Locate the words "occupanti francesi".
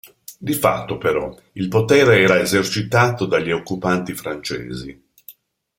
3.51-4.99